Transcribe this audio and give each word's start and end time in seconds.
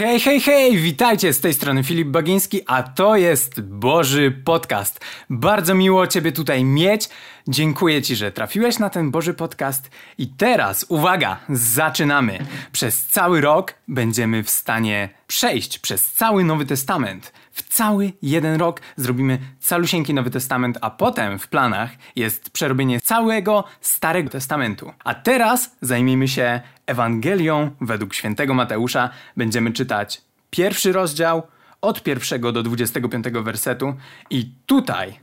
Hej, 0.00 0.20
hej, 0.20 0.40
hej! 0.40 0.78
Witajcie 0.78 1.32
z 1.32 1.40
tej 1.40 1.54
strony 1.54 1.84
Filip 1.84 2.08
Bagiński, 2.08 2.60
a 2.66 2.82
to 2.82 3.16
jest 3.16 3.60
Boży 3.60 4.42
Podcast. 4.44 5.00
Bardzo 5.30 5.74
miło 5.74 6.06
Ciebie 6.06 6.32
tutaj 6.32 6.64
mieć. 6.64 7.08
Dziękuję 7.48 8.02
Ci, 8.02 8.16
że 8.16 8.32
trafiłeś 8.32 8.78
na 8.78 8.90
ten 8.90 9.10
Boży 9.10 9.34
Podcast. 9.34 9.90
I 10.18 10.28
teraz, 10.28 10.86
uwaga, 10.88 11.40
zaczynamy. 11.48 12.46
Przez 12.72 13.06
cały 13.06 13.40
rok 13.40 13.74
będziemy 13.88 14.44
w 14.44 14.50
stanie 14.50 15.08
przejść 15.26 15.78
przez 15.78 16.12
cały 16.12 16.44
Nowy 16.44 16.66
Testament. 16.66 17.32
W 17.52 17.62
cały 17.62 18.12
jeden 18.22 18.56
rok 18.60 18.80
zrobimy 18.96 19.38
calusieńki 19.60 20.14
Nowy 20.14 20.30
Testament, 20.30 20.78
a 20.80 20.90
potem 20.90 21.38
w 21.38 21.48
planach 21.48 21.90
jest 22.16 22.50
przerobienie 22.50 23.00
całego 23.00 23.64
Starego 23.80 24.30
Testamentu. 24.30 24.92
A 25.04 25.14
teraz 25.14 25.76
zajmijmy 25.80 26.28
się 26.28 26.60
Ewangelią 26.90 27.70
według 27.80 28.14
świętego 28.14 28.54
Mateusza. 28.54 29.10
Będziemy 29.36 29.72
czytać 29.72 30.22
pierwszy 30.50 30.92
rozdział 30.92 31.42
od 31.80 32.02
pierwszego 32.02 32.52
do 32.52 32.62
25 32.62 33.26
wersetu 33.28 33.94
i 34.30 34.50
tutaj 34.66 35.14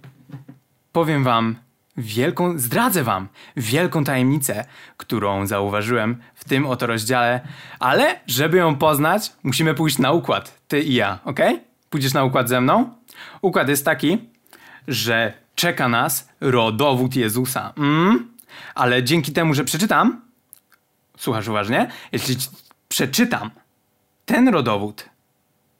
powiem 0.91 1.23
wam 1.23 1.55
wielką, 1.98 2.59
zdradzę 2.59 3.03
wam 3.03 3.27
wielką 3.57 4.03
tajemnicę, 4.03 4.66
którą 4.98 5.48
zauważyłem 5.48 6.17
w 6.35 6.43
tym 6.43 6.66
oto 6.66 6.88
rozdziale, 6.88 7.41
ale 7.79 8.20
żeby 8.27 8.57
ją 8.57 8.76
poznać, 8.76 9.34
musimy 9.43 9.73
pójść 9.73 9.98
na 9.98 10.12
układ, 10.12 10.62
ty 10.68 10.81
i 10.81 10.93
ja, 10.93 11.20
ok? 11.26 11.40
Pójdziesz 11.90 12.13
na 12.13 12.23
układ 12.23 12.49
ze 12.49 12.62
mną? 12.62 12.90
Układ 13.41 13.70
jest 13.70 13.85
taki, 13.85 14.18
że 14.88 15.34
czeka 15.55 15.88
nas 15.88 16.29
rodowód 16.41 17.15
Jezusa. 17.15 17.73
Mm? 17.77 18.27
Ale 18.76 19.04
dzięki 19.04 19.31
temu, 19.31 19.54
że 19.54 19.63
przeczytam, 19.63 20.21
słuchasz 21.17 21.48
uważnie, 21.48 21.91
jeśli 22.12 22.35
przeczytam 22.89 23.52
ten 24.26 24.48
rodowód 24.48 25.10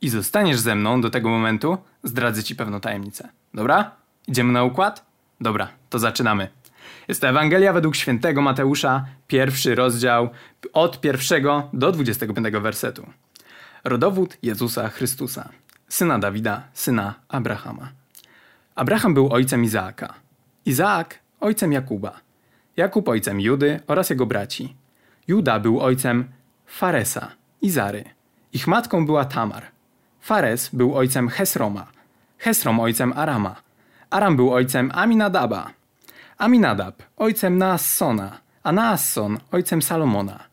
i 0.02 0.10
zostaniesz 0.10 0.60
ze 0.60 0.76
mną 0.76 1.02
do 1.02 1.10
tego 1.10 1.30
momentu, 1.30 1.78
zdradzę 2.04 2.44
ci 2.44 2.56
pewną 2.56 2.80
tajemnicę. 2.80 3.30
Dobra? 3.54 3.92
Idziemy 4.28 4.54
na 4.54 4.64
układ? 4.64 5.06
Dobra, 5.42 5.68
to 5.90 6.00
zaczynamy. 6.00 6.50
Jest 7.08 7.22
to 7.22 7.28
Ewangelia 7.28 7.74
według 7.74 7.96
świętego 7.96 8.42
Mateusza, 8.42 9.06
pierwszy 9.28 9.76
rozdział 9.76 10.30
od 10.74 11.02
pierwszego 11.02 11.70
do 11.74 11.92
25 11.92 12.48
wersetu. 12.62 13.08
Rodowód 13.84 14.38
Jezusa 14.42 14.90
Chrystusa, 14.90 15.50
syna 15.90 16.20
Dawida, 16.20 16.64
syna 16.74 17.14
Abrahama. 17.30 17.90
Abraham 18.76 19.14
był 19.14 19.34
ojcem 19.34 19.64
Izaaka, 19.64 20.14
Izaak 20.66 21.20
ojcem 21.40 21.72
Jakuba, 21.72 22.20
Jakub 22.78 23.10
ojcem 23.10 23.42
Judy 23.42 23.80
oraz 23.88 24.10
jego 24.10 24.26
braci. 24.26 24.76
Juda 25.28 25.60
był 25.60 25.80
ojcem 25.80 26.28
Faresa 26.66 27.32
i 27.62 27.70
Zary. 27.70 28.04
Ich 28.54 28.68
matką 28.68 29.06
była 29.06 29.26
Tamar. 29.26 29.64
Fares 30.22 30.70
był 30.74 30.96
ojcem 30.96 31.30
Hesroma, 31.30 31.88
Hesrom 32.38 32.80
ojcem 32.80 33.14
Arama, 33.14 33.56
Aram 34.10 34.36
był 34.36 34.54
ojcem 34.54 34.92
Aminadaba, 34.94 35.72
Aminadab 36.38 37.04
ojcem 37.18 37.58
Naassona, 37.58 38.40
a 38.64 38.72
Naasson 38.72 39.38
ojcem 39.52 39.82
Salomona. 39.82 40.44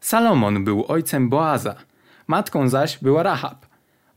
Salomon 0.00 0.64
był 0.64 0.84
ojcem 0.88 1.28
Boaza, 1.28 1.74
matką 2.26 2.68
zaś 2.68 2.98
była 2.98 3.22
Rahab. 3.22 3.66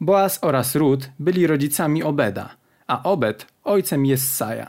Boaz 0.02 0.40
oraz 0.42 0.76
Rut 0.76 1.10
byli 1.20 1.48
rodzicami 1.48 2.04
Obeda, 2.04 2.50
a 2.88 3.04
Obed 3.04 3.48
ojcem 3.64 4.06
Jessaja. 4.06 4.68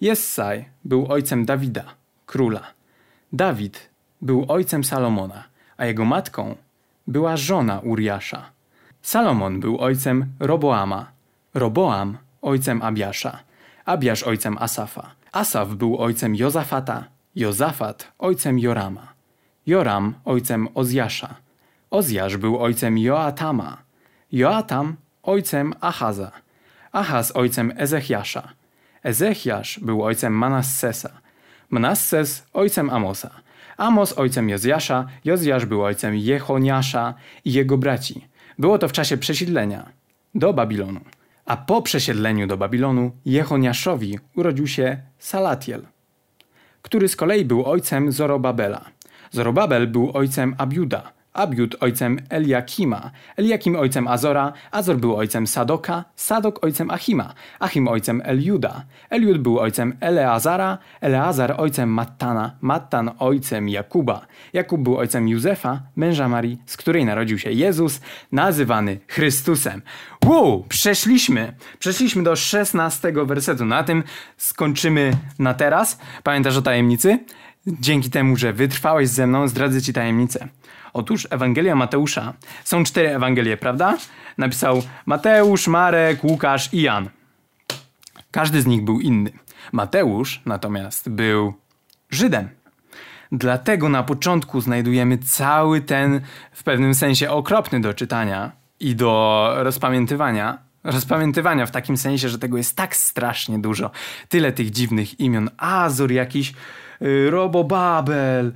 Jessaj 0.00 0.64
był 0.84 1.06
ojcem 1.12 1.44
Dawida, 1.44 1.84
króla. 2.26 2.66
Dawid 3.32 3.91
był 4.22 4.44
ojcem 4.48 4.84
Salomona, 4.84 5.44
a 5.76 5.86
jego 5.86 6.04
matką 6.04 6.56
była 7.06 7.36
żona 7.36 7.80
Uriasza. 7.80 8.42
Salomon 9.02 9.60
był 9.60 9.78
ojcem 9.78 10.32
Roboama, 10.40 11.06
Roboam 11.54 12.18
ojcem 12.42 12.82
Abiasza, 12.82 13.38
Abiasz 13.84 14.22
ojcem 14.22 14.58
Asafa. 14.58 15.10
Asaf 15.32 15.68
był 15.68 15.98
ojcem 15.98 16.36
Jozafata, 16.36 17.04
Jozafat 17.34 18.12
ojcem 18.18 18.58
Jorama, 18.58 19.12
Joram 19.66 20.14
ojcem 20.24 20.68
Ozjasza, 20.74 21.34
Ozjasz 21.90 22.36
był 22.36 22.58
ojcem 22.58 22.98
Joatama, 22.98 23.76
Joatam 24.32 24.96
ojcem 25.22 25.74
Achaza, 25.80 26.30
Achaz 26.92 27.36
ojcem 27.36 27.72
Ezechiasza, 27.76 28.48
Ezechiasz 29.02 29.78
był 29.82 30.02
ojcem 30.02 30.32
Manassesa, 30.32 31.10
Manasses 31.70 32.46
ojcem 32.52 32.90
Amosa, 32.90 33.30
Amos 33.76 34.18
ojcem 34.18 34.48
Jozjasza, 34.48 35.06
Jozjasz 35.24 35.66
był 35.66 35.84
ojcem 35.84 36.14
Jechoniasza 36.14 37.14
i 37.44 37.52
jego 37.52 37.78
braci. 37.78 38.28
Było 38.58 38.78
to 38.78 38.88
w 38.88 38.92
czasie 38.92 39.16
przesiedlenia 39.16 39.90
do 40.34 40.52
Babilonu. 40.52 41.00
A 41.44 41.56
po 41.56 41.82
przesiedleniu 41.82 42.46
do 42.46 42.56
Babilonu 42.56 43.10
Jechoniaszowi 43.24 44.18
urodził 44.36 44.66
się 44.66 44.98
Salatiel, 45.18 45.86
który 46.82 47.08
z 47.08 47.16
kolei 47.16 47.44
był 47.44 47.64
ojcem 47.64 48.12
Zorobabela. 48.12 48.84
Zorobabel 49.30 49.86
był 49.86 50.10
ojcem 50.14 50.54
Abiuda, 50.58 51.12
Abiud 51.32 51.76
ojcem 51.80 52.18
Eliakima, 52.30 53.10
Eliakim 53.36 53.76
ojcem 53.76 54.08
Azora, 54.08 54.52
Azor 54.70 54.96
był 54.96 55.16
ojcem 55.16 55.46
Sadoka, 55.46 56.04
Sadok 56.16 56.64
ojcem 56.64 56.90
Achima, 56.90 57.34
Achim 57.60 57.88
ojcem 57.88 58.22
Eliuda, 58.24 58.84
Eliud 59.10 59.38
był 59.38 59.58
ojcem 59.58 59.96
Eleazara, 60.00 60.78
Eleazar 61.00 61.54
ojcem 61.58 61.88
Mattana, 61.88 62.56
Mattan 62.60 63.10
ojcem 63.18 63.68
Jakuba, 63.68 64.26
Jakub 64.52 64.80
był 64.82 64.96
ojcem 64.96 65.28
Józefa, 65.28 65.80
męża 65.96 66.28
Marii, 66.28 66.58
z 66.66 66.76
której 66.76 67.04
narodził 67.04 67.38
się 67.38 67.50
Jezus, 67.50 68.00
nazywany 68.32 68.98
Chrystusem. 69.08 69.82
Wow, 70.24 70.64
przeszliśmy, 70.68 71.52
przeszliśmy 71.78 72.22
do 72.22 72.36
16 72.36 73.12
wersetu. 73.12 73.64
Na 73.64 73.84
tym 73.84 74.02
skończymy 74.36 75.12
na 75.38 75.54
teraz. 75.54 75.98
Pamiętasz 76.22 76.56
o 76.56 76.62
tajemnicy? 76.62 77.18
Dzięki 77.66 78.10
temu, 78.10 78.36
że 78.36 78.52
wytrwałeś 78.52 79.08
ze 79.08 79.26
mną, 79.26 79.48
zdradzę 79.48 79.82
ci 79.82 79.92
tajemnicę. 79.92 80.48
Otóż 80.92 81.28
Ewangelia 81.30 81.74
Mateusza. 81.74 82.32
Są 82.64 82.84
cztery 82.84 83.14
Ewangelie, 83.14 83.56
prawda? 83.56 83.96
Napisał 84.38 84.82
Mateusz, 85.06 85.68
Marek, 85.68 86.24
Łukasz 86.24 86.74
i 86.74 86.82
Jan. 86.82 87.08
Każdy 88.30 88.62
z 88.62 88.66
nich 88.66 88.84
był 88.84 89.00
inny. 89.00 89.32
Mateusz 89.72 90.40
natomiast 90.46 91.08
był 91.08 91.54
Żydem. 92.10 92.48
Dlatego 93.32 93.88
na 93.88 94.02
początku 94.02 94.60
znajdujemy 94.60 95.18
cały 95.18 95.80
ten, 95.80 96.20
w 96.52 96.62
pewnym 96.62 96.94
sensie 96.94 97.30
okropny 97.30 97.80
do 97.80 97.94
czytania 97.94 98.52
i 98.80 98.96
do 98.96 99.52
rozpamiętywania. 99.56 100.58
Rozpamiętywania 100.84 101.66
w 101.66 101.70
takim 101.70 101.96
sensie, 101.96 102.28
że 102.28 102.38
tego 102.38 102.56
jest 102.56 102.76
tak 102.76 102.96
strasznie 102.96 103.58
dużo. 103.58 103.90
Tyle 104.28 104.52
tych 104.52 104.70
dziwnych 104.70 105.20
imion. 105.20 105.50
Azur 105.58 106.12
jakiś, 106.12 106.54
yy, 107.00 107.30
Robobabel, 107.30 108.46
Y, 108.46 108.52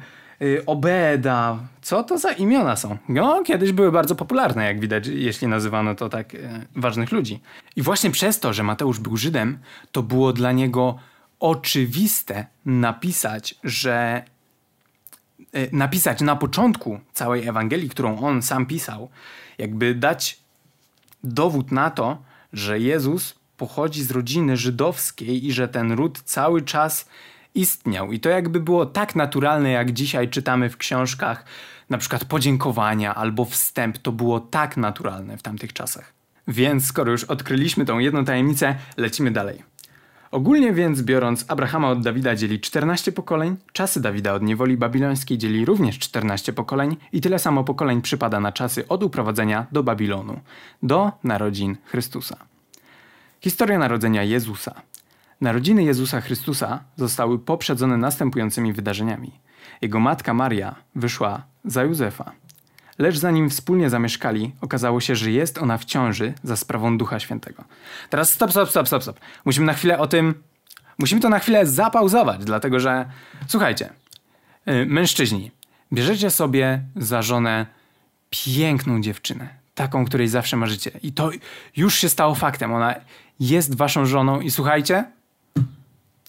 Obeda. 0.66 1.58
Co 1.82 2.02
to 2.02 2.18
za 2.18 2.32
imiona 2.32 2.76
są? 2.76 2.98
No, 3.08 3.42
kiedyś 3.42 3.72
były 3.72 3.92
bardzo 3.92 4.14
popularne, 4.14 4.64
jak 4.64 4.80
widać, 4.80 5.06
jeśli 5.06 5.48
nazywano 5.48 5.94
to 5.94 6.08
tak 6.08 6.34
y, 6.34 6.66
ważnych 6.76 7.12
ludzi. 7.12 7.40
I 7.76 7.82
właśnie 7.82 8.10
przez 8.10 8.40
to, 8.40 8.52
że 8.52 8.62
Mateusz 8.62 8.98
był 8.98 9.16
Żydem, 9.16 9.58
to 9.92 10.02
było 10.02 10.32
dla 10.32 10.52
niego 10.52 10.98
oczywiste 11.40 12.46
napisać, 12.66 13.54
że 13.64 14.22
y, 15.56 15.68
napisać 15.72 16.20
na 16.20 16.36
początku 16.36 17.00
całej 17.12 17.48
Ewangelii, 17.48 17.88
którą 17.88 18.18
on 18.18 18.42
sam 18.42 18.66
pisał, 18.66 19.08
jakby 19.58 19.94
dać 19.94 20.38
dowód 21.24 21.72
na 21.72 21.90
to, 21.90 22.22
że 22.52 22.80
Jezus 22.80 23.34
pochodzi 23.56 24.02
z 24.02 24.10
rodziny 24.10 24.56
żydowskiej 24.56 25.46
i 25.46 25.52
że 25.52 25.68
ten 25.68 25.92
ród 25.92 26.22
cały 26.24 26.62
czas 26.62 27.08
istniał. 27.56 28.12
I 28.12 28.20
to 28.20 28.28
jakby 28.28 28.60
było 28.60 28.86
tak 28.86 29.14
naturalne, 29.14 29.70
jak 29.70 29.92
dzisiaj 29.92 30.28
czytamy 30.28 30.70
w 30.70 30.76
książkach, 30.76 31.44
na 31.90 31.98
przykład 31.98 32.24
podziękowania 32.24 33.14
albo 33.14 33.44
wstęp, 33.44 33.98
to 33.98 34.12
było 34.12 34.40
tak 34.40 34.76
naturalne 34.76 35.38
w 35.38 35.42
tamtych 35.42 35.72
czasach. 35.72 36.12
Więc 36.48 36.86
skoro 36.86 37.12
już 37.12 37.24
odkryliśmy 37.24 37.84
tą 37.84 37.98
jedną 37.98 38.24
tajemnicę, 38.24 38.76
lecimy 38.96 39.30
dalej. 39.30 39.62
Ogólnie 40.30 40.72
więc 40.72 41.02
biorąc, 41.02 41.44
Abrahama 41.48 41.90
od 41.90 42.02
Dawida 42.02 42.34
dzieli 42.34 42.60
14 42.60 43.12
pokoleń, 43.12 43.56
czasy 43.72 44.00
Dawida 44.00 44.34
od 44.34 44.42
niewoli 44.42 44.76
babilońskiej 44.76 45.38
dzieli 45.38 45.64
również 45.64 45.98
14 45.98 46.52
pokoleń 46.52 46.96
i 47.12 47.20
tyle 47.20 47.38
samo 47.38 47.64
pokoleń 47.64 48.02
przypada 48.02 48.40
na 48.40 48.52
czasy 48.52 48.88
od 48.88 49.02
uprowadzenia 49.02 49.66
do 49.72 49.82
Babilonu, 49.82 50.40
do 50.82 51.12
narodzin 51.24 51.76
Chrystusa. 51.84 52.36
Historia 53.40 53.78
narodzenia 53.78 54.22
Jezusa. 54.22 54.74
Narodziny 55.40 55.84
Jezusa 55.84 56.20
Chrystusa 56.20 56.80
zostały 56.96 57.38
poprzedzone 57.38 57.96
następującymi 57.96 58.72
wydarzeniami. 58.72 59.32
Jego 59.80 60.00
matka 60.00 60.34
Maria 60.34 60.74
wyszła 60.94 61.42
za 61.64 61.82
Józefa. 61.82 62.32
Lecz 62.98 63.16
zanim 63.16 63.50
wspólnie 63.50 63.90
zamieszkali, 63.90 64.52
okazało 64.60 65.00
się, 65.00 65.16
że 65.16 65.30
jest 65.30 65.58
ona 65.58 65.78
w 65.78 65.84
ciąży 65.84 66.34
za 66.42 66.56
sprawą 66.56 66.98
Ducha 66.98 67.20
Świętego. 67.20 67.64
Teraz 68.10 68.30
stop, 68.32 68.50
stop, 68.50 68.70
stop, 68.70 68.86
stop, 68.86 69.02
stop. 69.02 69.20
Musimy 69.44 69.66
na 69.66 69.72
chwilę 69.74 69.98
o 69.98 70.06
tym. 70.06 70.34
Musimy 70.98 71.20
to 71.20 71.28
na 71.28 71.38
chwilę 71.38 71.66
zapauzować, 71.66 72.44
dlatego 72.44 72.80
że. 72.80 73.06
Słuchajcie, 73.48 73.90
yy, 74.66 74.86
mężczyźni, 74.86 75.50
bierzecie 75.92 76.30
sobie 76.30 76.82
za 76.96 77.22
żonę 77.22 77.66
piękną 78.30 79.00
dziewczynę. 79.00 79.48
taką, 79.74 80.04
której 80.04 80.28
zawsze 80.28 80.56
marzycie. 80.56 80.90
I 81.02 81.12
to 81.12 81.30
już 81.76 81.94
się 81.94 82.08
stało 82.08 82.34
faktem. 82.34 82.74
Ona 82.74 82.94
jest 83.40 83.76
waszą 83.76 84.06
żoną 84.06 84.40
i 84.40 84.50
słuchajcie, 84.50 85.04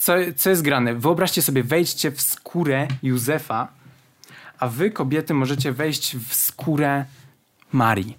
co, 0.08 0.14
co 0.36 0.50
jest 0.50 0.62
grane? 0.62 0.94
Wyobraźcie 0.94 1.42
sobie, 1.42 1.64
wejdźcie 1.64 2.12
w 2.12 2.22
skórę 2.22 2.88
Józefa, 3.04 3.68
a 4.60 4.68
wy, 4.68 4.92
kobiety, 4.92 5.34
możecie 5.34 5.72
wejść 5.72 6.16
w 6.16 6.36
skórę 6.36 7.06
Marii. 7.72 8.18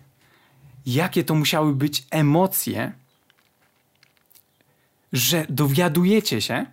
Jakie 0.86 1.24
to 1.24 1.34
musiały 1.34 1.74
być 1.74 2.04
emocje, 2.10 2.92
że 5.12 5.46
dowiadujecie 5.48 6.40
się 6.40 6.66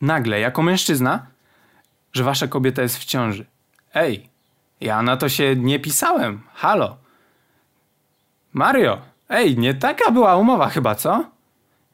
nagle, 0.00 0.40
jako 0.40 0.62
mężczyzna, 0.62 1.26
że 2.12 2.24
wasza 2.24 2.48
kobieta 2.48 2.82
jest 2.82 2.98
w 2.98 3.04
ciąży. 3.04 3.46
Ej, 3.94 4.28
ja 4.80 5.02
na 5.02 5.16
to 5.16 5.28
się 5.28 5.56
nie 5.56 5.80
pisałem. 5.80 6.42
Halo. 6.54 6.96
Mario, 8.52 8.98
ej, 9.28 9.58
nie 9.58 9.74
taka 9.74 10.10
była 10.10 10.36
umowa 10.36 10.68
chyba, 10.68 10.94
co? 10.94 11.30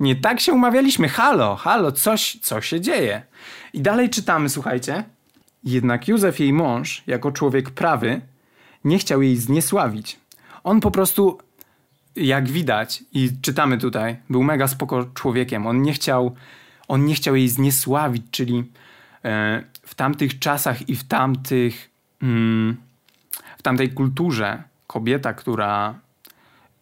Nie 0.04 0.16
tak 0.16 0.40
się 0.40 0.52
umawialiśmy. 0.52 1.08
Halo, 1.08 1.56
halo, 1.56 1.92
coś, 1.92 2.38
co 2.42 2.60
się 2.60 2.80
dzieje? 2.80 3.22
I 3.72 3.80
dalej 3.80 4.10
czytamy, 4.10 4.48
słuchajcie. 4.48 5.04
Jednak 5.64 6.08
Józef, 6.08 6.40
jej 6.40 6.52
mąż, 6.52 7.02
jako 7.06 7.32
człowiek 7.32 7.70
prawy, 7.70 8.20
nie 8.84 8.98
chciał 8.98 9.22
jej 9.22 9.36
zniesławić. 9.36 10.20
On 10.64 10.80
po 10.80 10.90
prostu, 10.90 11.38
jak 12.16 12.48
widać, 12.48 13.04
i 13.12 13.30
czytamy 13.42 13.78
tutaj, 13.78 14.16
był 14.30 14.42
mega 14.42 14.68
spoko 14.68 15.04
człowiekiem. 15.04 15.66
On 15.66 15.82
nie 15.82 15.92
chciał, 15.92 16.34
on 16.88 17.04
nie 17.04 17.14
chciał 17.14 17.36
jej 17.36 17.48
zniesławić, 17.48 18.22
czyli 18.30 18.64
e, 19.24 19.64
w 19.82 19.94
tamtych 19.94 20.38
czasach 20.38 20.88
i 20.88 20.96
w 20.96 21.04
tamtych, 21.04 21.90
mm, 22.22 22.76
w 23.58 23.62
tamtej 23.62 23.90
kulturze 23.92 24.62
kobieta, 24.86 25.34
która 25.34 25.94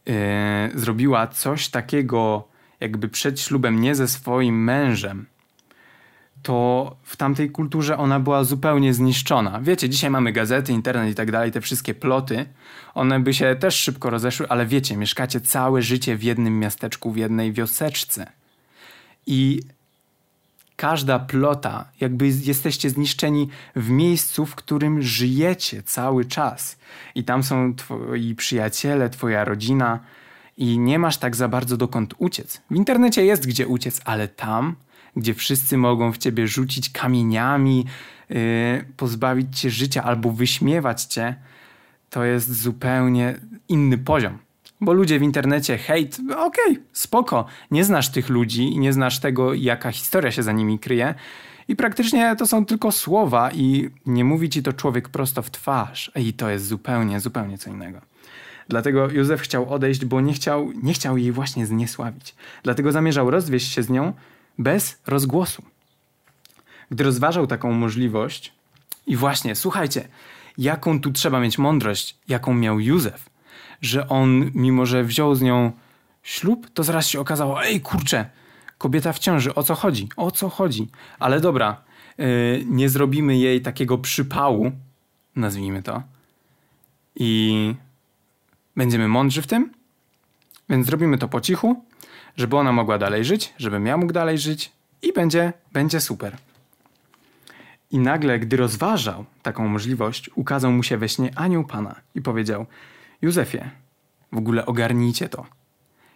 e, 0.08 0.70
zrobiła 0.74 1.26
coś 1.26 1.69
takiego 1.69 2.51
jakby 2.82 3.08
przed 3.08 3.40
ślubem 3.40 3.81
nie 3.81 3.94
ze 3.94 4.08
swoim 4.08 4.64
mężem, 4.64 5.26
to 6.43 6.96
w 7.02 7.17
tamtej 7.17 7.50
kulturze 7.50 7.99
ona 7.99 8.20
była 8.20 8.44
zupełnie 8.44 8.94
zniszczona. 8.94 9.61
Wiecie, 9.61 9.88
dzisiaj 9.88 10.11
mamy 10.11 10.32
gazety, 10.32 10.73
internet 10.73 11.12
i 11.12 11.14
tak 11.14 11.31
dalej, 11.31 11.52
te 11.52 11.61
wszystkie 11.61 11.94
ploty, 11.94 12.46
one 12.94 13.20
by 13.20 13.34
się 13.34 13.56
też 13.61 13.75
szybko 13.75 14.11
rozeszły, 14.11 14.49
ale 14.49 14.67
wiecie, 14.67 14.96
mieszkacie 14.96 15.40
całe 15.40 15.82
życie 15.82 16.17
w 16.17 16.23
jednym 16.23 16.58
miasteczku, 16.58 17.12
w 17.12 17.17
jednej 17.17 17.52
wioseczce. 17.52 18.26
I 19.26 19.61
każda 20.76 21.19
plota, 21.19 21.84
jakby 22.00 22.29
jesteście 22.29 22.90
zniszczeni 22.90 23.49
w 23.76 23.90
miejscu, 23.90 24.46
w 24.46 24.55
którym 24.55 25.02
żyjecie 25.02 25.82
cały 25.82 26.25
czas. 26.25 26.76
I 27.14 27.25
tam 27.25 27.43
są 27.43 27.75
twoi 27.75 28.34
przyjaciele, 28.34 29.11
twoja 29.11 29.44
rodzina, 29.44 30.00
i 30.56 30.78
nie 30.78 30.99
masz 30.99 31.16
tak 31.16 31.37
za 31.37 31.49
bardzo 31.49 31.76
dokąd 31.76 32.14
uciec. 32.19 32.62
W 32.70 32.75
internecie 32.75 33.25
jest 33.25 33.46
gdzie 33.46 33.66
uciec, 33.66 34.00
ale 34.04 34.28
tam, 34.28 34.76
gdzie 35.16 35.34
wszyscy 35.34 35.76
mogą 35.76 36.12
w 36.12 36.19
ciebie 36.19 36.49
rzucić 36.49 36.90
kamieniami, 36.90 37.87
yy, 38.28 38.37
pozbawić 38.96 39.60
cię 39.60 39.70
życia 39.70 40.02
albo 40.02 40.31
wyśmiewać 40.31 41.04
cię, 41.04 41.34
to 42.10 42.25
jest 42.25 42.62
zupełnie 42.62 43.40
inny 43.69 43.99
poziom. 43.99 44.38
Bo 44.81 44.93
ludzie 44.93 45.19
w 45.19 45.22
internecie, 45.22 45.78
hejt, 45.78 46.20
okej, 46.37 46.72
okay, 46.72 46.82
spoko, 46.93 47.46
nie 47.70 47.84
znasz 47.84 48.08
tych 48.08 48.28
ludzi 48.28 48.62
i 48.62 48.78
nie 48.78 48.93
znasz 48.93 49.20
tego, 49.20 49.55
jaka 49.55 49.93
historia 49.93 50.32
się 50.32 50.43
za 50.43 50.52
nimi 50.52 50.78
kryje. 50.78 51.14
I 51.69 51.76
praktycznie 51.76 52.37
to 52.37 52.46
są 52.46 52.66
tylko 52.66 52.93
słowa, 52.93 53.50
i 53.52 53.90
nie 54.06 54.25
mówi 54.25 54.48
ci 54.48 54.62
to 54.62 54.72
człowiek 54.72 55.08
prosto 55.08 55.43
w 55.43 55.50
twarz. 55.50 56.12
I 56.16 56.32
to 56.32 56.50
jest 56.50 56.66
zupełnie, 56.66 57.20
zupełnie 57.20 57.58
co 57.58 57.70
innego. 57.70 58.00
Dlatego 58.72 59.10
Józef 59.10 59.40
chciał 59.40 59.72
odejść, 59.74 60.04
bo 60.04 60.20
nie 60.20 60.32
chciał, 60.32 60.72
nie 60.82 60.94
chciał 60.94 61.19
jej 61.19 61.32
właśnie 61.32 61.66
zniesławić. 61.66 62.34
Dlatego 62.62 62.92
zamierzał 62.92 63.30
rozwieść 63.30 63.72
się 63.72 63.82
z 63.82 63.90
nią 63.90 64.12
bez 64.58 64.98
rozgłosu. 65.06 65.62
Gdy 66.90 67.04
rozważał 67.04 67.46
taką 67.46 67.72
możliwość, 67.72 68.52
i 69.06 69.16
właśnie, 69.16 69.54
słuchajcie, 69.54 70.08
jaką 70.58 71.00
tu 71.00 71.12
trzeba 71.12 71.40
mieć 71.40 71.58
mądrość, 71.58 72.16
jaką 72.28 72.54
miał 72.54 72.80
Józef, 72.80 73.30
że 73.80 74.08
on, 74.08 74.50
mimo 74.54 74.86
że 74.86 75.04
wziął 75.04 75.34
z 75.34 75.42
nią 75.42 75.72
ślub, 76.22 76.70
to 76.74 76.84
zaraz 76.84 77.08
się 77.08 77.20
okazało, 77.20 77.64
ej 77.64 77.80
kurczę, 77.80 78.30
kobieta 78.78 79.12
w 79.12 79.19
ciąży, 79.19 79.54
o 79.54 79.62
co 79.62 79.74
chodzi? 79.74 80.08
O 80.16 80.30
co 80.30 80.48
chodzi? 80.48 80.88
Ale 81.19 81.40
dobra, 81.40 81.82
yy, 82.19 82.26
nie 82.66 82.88
zrobimy 82.88 83.36
jej 83.36 83.62
takiego 83.62 83.98
przypału, 83.98 84.72
nazwijmy 85.36 85.82
to, 85.82 86.02
i 87.16 87.74
Będziemy 88.76 89.08
mądrzy 89.08 89.42
w 89.42 89.46
tym, 89.46 89.72
więc 90.69 90.86
zrobimy 90.86 91.19
to 91.19 91.28
po 91.28 91.40
cichu, 91.40 91.84
żeby 92.36 92.56
ona 92.56 92.72
mogła 92.72 92.98
dalej 92.98 93.24
żyć, 93.24 93.54
żebym 93.58 93.86
ja 93.86 93.96
mógł 93.96 94.12
dalej 94.12 94.38
żyć 94.38 94.72
i 95.02 95.12
będzie, 95.12 95.52
będzie 95.72 96.00
super. 96.00 96.36
I 97.90 97.98
nagle, 97.98 98.38
gdy 98.38 98.56
rozważał 98.56 99.24
taką 99.42 99.69
możliwość, 99.69 100.30
ukazał 100.34 100.72
mu 100.72 100.82
się 100.82 100.98
we 100.98 101.08
śnie 101.08 101.30
anioł 101.36 101.64
Pana 101.64 101.94
i 102.14 102.22
powiedział: 102.22 102.66
Józefie, 103.22 103.70
w 104.32 104.36
ogóle 104.36 104.66
ogarnijcie 104.66 105.28
to. 105.28 105.46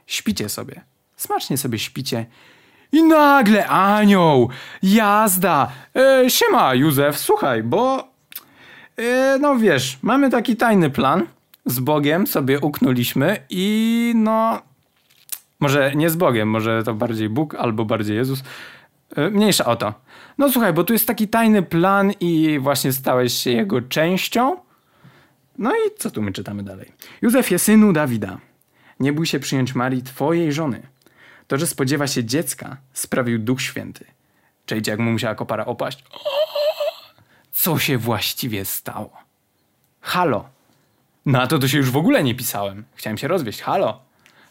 Śpicie 0.06 0.48
sobie, 0.48 0.80
smacznie 1.16 1.58
sobie 1.58 1.78
śpicie. 1.78 2.26
I 2.92 3.02
nagle 3.02 3.66
anioł, 3.66 4.50
jazda. 4.82 5.72
E, 5.96 6.30
siema, 6.30 6.74
Józef, 6.74 7.18
słuchaj, 7.18 7.62
bo. 7.62 8.08
E, 8.96 9.38
no 9.40 9.56
wiesz, 9.56 9.98
mamy 10.02 10.30
taki 10.30 10.56
tajny 10.56 10.90
plan 10.90 11.26
z 11.66 11.78
Bogiem 11.78 12.26
sobie 12.26 12.60
uknuliśmy 12.60 13.46
i 13.50 14.12
no. 14.16 14.62
Może 15.60 15.92
nie 15.94 16.10
z 16.10 16.16
Bogiem, 16.16 16.48
może 16.48 16.82
to 16.82 16.94
bardziej 16.94 17.28
Bóg 17.28 17.54
albo 17.54 17.84
bardziej 17.84 18.16
Jezus. 18.16 18.42
E, 19.16 19.30
mniejsza 19.30 19.64
o 19.64 19.76
to. 19.76 19.94
No 20.38 20.52
słuchaj, 20.52 20.72
bo 20.72 20.84
tu 20.84 20.92
jest 20.92 21.06
taki 21.06 21.28
tajny 21.28 21.62
plan 21.62 22.12
i 22.20 22.58
właśnie 22.58 22.92
stałeś 22.92 23.32
się 23.32 23.50
jego 23.50 23.82
częścią. 23.82 24.56
No 25.58 25.70
i 25.70 25.98
co 25.98 26.10
tu 26.10 26.22
my 26.22 26.32
czytamy 26.32 26.62
dalej? 26.62 26.92
Józefie, 27.22 27.58
synu 27.58 27.92
Dawida, 27.92 28.38
nie 29.00 29.12
bój 29.12 29.26
się 29.26 29.40
przyjąć 29.40 29.74
Marii, 29.74 30.02
twojej 30.02 30.52
żony. 30.52 30.86
To, 31.46 31.58
że 31.58 31.66
spodziewa 31.66 32.06
się 32.06 32.24
dziecka, 32.24 32.76
sprawił 32.92 33.38
Duch 33.38 33.62
Święty. 33.62 34.04
Czejcie, 34.66 34.90
jak 34.90 35.00
mu 35.00 35.12
musiała 35.12 35.34
kopara 35.34 35.66
opaść. 35.66 36.04
Co 37.52 37.78
się 37.78 37.98
właściwie 37.98 38.64
stało? 38.64 39.10
Halo, 40.00 40.48
na 41.26 41.46
to 41.46 41.58
to 41.58 41.68
się 41.68 41.78
już 41.78 41.90
w 41.90 41.96
ogóle 41.96 42.22
nie 42.22 42.34
pisałem. 42.34 42.84
Chciałem 42.94 43.18
się 43.18 43.28
rozwieść. 43.28 43.62
Halo. 43.62 44.00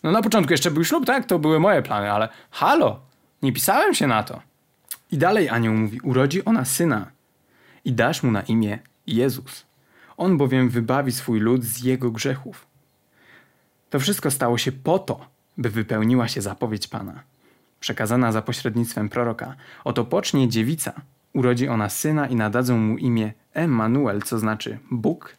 No 0.04 0.12
na 0.12 0.22
początku 0.22 0.54
jeszcze 0.54 0.72
był 0.72 0.84
ślub, 0.84 1.06
tak? 1.06 1.26
To 1.26 1.40
były 1.40 1.60
moje 1.60 1.82
plany, 1.82 2.12
ale 2.12 2.30
halo. 2.52 3.00
Nie 3.42 3.54
pisałem 3.54 3.94
się 3.94 4.08
na 4.08 4.24
to. 4.24 4.42
I 5.12 5.18
dalej 5.18 5.50
anioł 5.50 5.74
mówi, 5.74 6.00
urodzi 6.04 6.46
ona 6.46 6.66
syna 6.66 7.12
i 7.86 7.94
dasz 7.94 8.24
mu 8.24 8.32
na 8.32 8.42
imię 8.42 8.80
Jezus. 9.08 9.66
On 10.18 10.38
bowiem 10.38 10.70
wybawi 10.70 11.12
swój 11.12 11.40
lud 11.40 11.64
z 11.64 11.84
jego 11.84 12.12
grzechów. 12.12 12.68
To 13.90 14.00
wszystko 14.00 14.32
stało 14.32 14.58
się 14.58 14.72
po 14.72 15.00
to, 15.00 15.28
by 15.58 15.70
wypełniła 15.70 16.28
się 16.28 16.42
zapowiedź 16.42 16.88
Pana, 16.88 17.24
przekazana 17.80 18.32
za 18.32 18.42
pośrednictwem 18.42 19.10
proroka. 19.10 19.56
Oto 19.84 20.06
pocznie 20.06 20.50
dziewica, 20.50 20.94
urodzi 21.34 21.68
ona 21.68 21.90
syna 21.90 22.28
i 22.28 22.36
nadadzą 22.36 22.78
mu 22.78 22.98
imię 22.98 23.34
Emmanuel, 23.54 24.22
co 24.22 24.40
znaczy 24.40 24.80
Bóg 24.92 25.36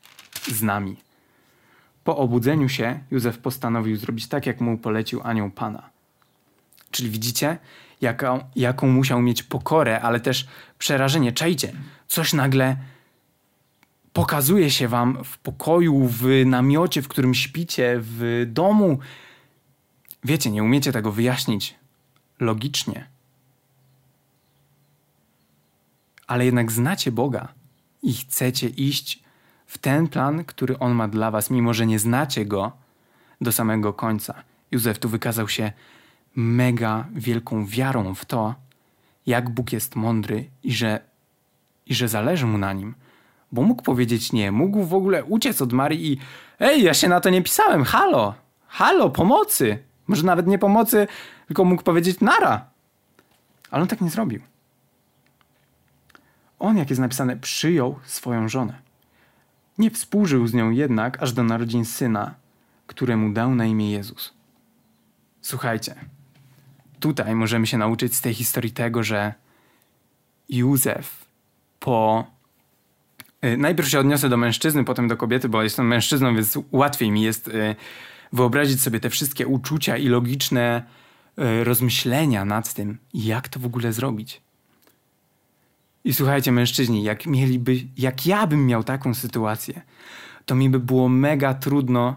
z 0.48 0.62
nami. 0.62 1.05
Po 2.06 2.16
obudzeniu 2.16 2.68
się 2.68 3.00
Józef 3.10 3.38
postanowił 3.38 3.96
zrobić 3.96 4.28
tak, 4.28 4.46
jak 4.46 4.60
mu 4.60 4.78
polecił 4.78 5.20
anioł 5.24 5.50
Pana. 5.50 5.90
Czyli 6.90 7.10
widzicie, 7.10 7.58
jaką, 8.00 8.40
jaką 8.56 8.88
musiał 8.88 9.22
mieć 9.22 9.42
pokorę, 9.42 10.00
ale 10.00 10.20
też 10.20 10.46
przerażenie. 10.78 11.32
Czajcie, 11.32 11.72
coś 12.08 12.32
nagle 12.32 12.76
pokazuje 14.12 14.70
się 14.70 14.88
wam 14.88 15.24
w 15.24 15.38
pokoju, 15.38 16.06
w 16.06 16.26
namiocie, 16.46 17.02
w 17.02 17.08
którym 17.08 17.34
śpicie, 17.34 17.96
w 18.00 18.44
domu. 18.46 18.98
Wiecie, 20.24 20.50
nie 20.50 20.62
umiecie 20.62 20.92
tego 20.92 21.12
wyjaśnić 21.12 21.74
logicznie. 22.40 23.08
Ale 26.26 26.44
jednak 26.44 26.72
znacie 26.72 27.12
Boga 27.12 27.48
i 28.02 28.14
chcecie 28.14 28.68
iść 28.68 29.25
w 29.66 29.78
ten 29.78 30.08
plan, 30.08 30.44
który 30.44 30.78
On 30.78 30.92
ma 30.92 31.08
dla 31.08 31.30
Was, 31.30 31.50
mimo 31.50 31.74
że 31.74 31.86
nie 31.86 31.98
znacie 31.98 32.46
Go 32.46 32.72
do 33.40 33.52
samego 33.52 33.92
końca. 33.92 34.34
Józef 34.70 34.98
tu 34.98 35.08
wykazał 35.08 35.48
się 35.48 35.72
mega 36.36 37.06
wielką 37.14 37.66
wiarą 37.66 38.14
w 38.14 38.24
to, 38.24 38.54
jak 39.26 39.50
Bóg 39.50 39.72
jest 39.72 39.96
mądry 39.96 40.50
i 40.62 40.72
że, 40.72 41.00
i 41.86 41.94
że 41.94 42.08
zależy 42.08 42.46
mu 42.46 42.58
na 42.58 42.72
nim. 42.72 42.94
Bo 43.52 43.62
mógł 43.62 43.82
powiedzieć 43.82 44.32
nie, 44.32 44.52
mógł 44.52 44.84
w 44.84 44.94
ogóle 44.94 45.24
uciec 45.24 45.62
od 45.62 45.72
Marii 45.72 46.12
i 46.12 46.18
ej, 46.60 46.82
ja 46.82 46.94
się 46.94 47.08
na 47.08 47.20
to 47.20 47.30
nie 47.30 47.42
pisałem, 47.42 47.84
halo, 47.84 48.34
halo, 48.68 49.10
pomocy. 49.10 49.78
Może 50.06 50.22
nawet 50.22 50.46
nie 50.46 50.58
pomocy, 50.58 51.06
tylko 51.46 51.64
mógł 51.64 51.82
powiedzieć 51.82 52.20
nara. 52.20 52.66
Ale 53.70 53.82
on 53.82 53.88
tak 53.88 54.00
nie 54.00 54.10
zrobił. 54.10 54.40
On, 56.58 56.76
jak 56.76 56.90
jest 56.90 57.00
napisane, 57.00 57.36
przyjął 57.36 57.98
swoją 58.04 58.48
żonę. 58.48 58.85
Nie 59.78 59.90
współżył 59.90 60.46
z 60.46 60.54
nią 60.54 60.70
jednak 60.70 61.22
aż 61.22 61.32
do 61.32 61.42
narodzin 61.42 61.84
syna, 61.84 62.34
któremu 62.86 63.32
dał 63.32 63.54
na 63.54 63.66
imię 63.66 63.90
Jezus. 63.90 64.34
Słuchajcie, 65.42 65.94
tutaj 67.00 67.34
możemy 67.34 67.66
się 67.66 67.78
nauczyć 67.78 68.14
z 68.14 68.20
tej 68.20 68.34
historii 68.34 68.72
tego, 68.72 69.02
że 69.02 69.34
Józef 70.48 71.24
po. 71.80 72.26
Y, 73.44 73.56
najpierw 73.56 73.88
się 73.88 74.00
odniosę 74.00 74.28
do 74.28 74.36
mężczyzny, 74.36 74.84
potem 74.84 75.08
do 75.08 75.16
kobiety, 75.16 75.48
bo 75.48 75.62
jestem 75.62 75.86
mężczyzną, 75.86 76.34
więc 76.34 76.58
łatwiej 76.72 77.10
mi 77.10 77.22
jest 77.22 77.48
y, 77.48 77.76
wyobrazić 78.32 78.82
sobie 78.82 79.00
te 79.00 79.10
wszystkie 79.10 79.46
uczucia 79.46 79.96
i 79.96 80.08
logiczne 80.08 80.82
y, 81.38 81.64
rozmyślenia 81.64 82.44
nad 82.44 82.74
tym, 82.74 82.98
jak 83.14 83.48
to 83.48 83.60
w 83.60 83.66
ogóle 83.66 83.92
zrobić. 83.92 84.45
I 86.06 86.12
słuchajcie, 86.12 86.52
mężczyźni, 86.52 87.02
jak 87.02 87.26
mieliby, 87.26 87.76
jak 87.98 88.26
ja 88.26 88.46
bym 88.46 88.66
miał 88.66 88.84
taką 88.84 89.14
sytuację, 89.14 89.82
to 90.44 90.54
mi 90.54 90.70
by 90.70 90.80
było 90.80 91.08
mega 91.08 91.54
trudno 91.54 92.16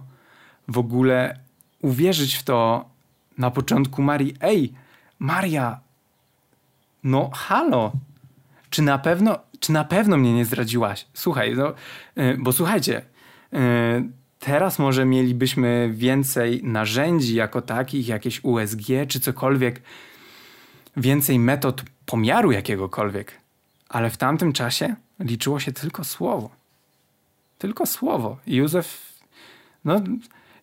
w 0.68 0.78
ogóle 0.78 1.40
uwierzyć 1.82 2.36
w 2.36 2.44
to 2.44 2.90
na 3.38 3.52
początku 3.52 4.02
Marii. 4.02 4.34
Ej, 4.42 4.74
Maria, 5.20 5.80
no 7.04 7.30
halo, 7.34 7.92
czy 8.70 8.82
na 8.82 9.00
pewno, 9.00 9.40
czy 9.60 9.72
na 9.72 9.84
pewno 9.84 10.18
mnie 10.18 10.34
nie 10.34 10.46
zdradziłaś? 10.46 11.08
Słuchaj, 11.14 11.56
no, 11.56 11.74
yy, 12.16 12.38
bo 12.40 12.52
słuchajcie, 12.52 13.02
yy, 13.52 13.60
teraz 14.40 14.80
może 14.80 15.06
mielibyśmy 15.06 15.90
więcej 15.94 16.62
narzędzi 16.64 17.36
jako 17.36 17.62
takich, 17.62 18.08
jakieś 18.08 18.44
USG 18.44 18.88
czy 19.08 19.20
cokolwiek, 19.20 19.82
więcej 20.98 21.40
metod 21.40 21.84
pomiaru 22.06 22.52
jakiegokolwiek, 22.52 23.39
ale 23.90 24.10
w 24.10 24.18
tamtym 24.18 24.54
czasie 24.54 24.96
liczyło 25.20 25.60
się 25.60 25.72
tylko 25.72 26.04
słowo. 26.04 26.50
Tylko 27.58 27.86
słowo. 27.86 28.38
I 28.48 28.56
Józef, 28.56 29.14
no, 29.86 30.02